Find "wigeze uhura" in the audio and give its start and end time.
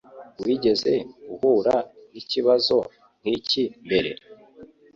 0.43-1.75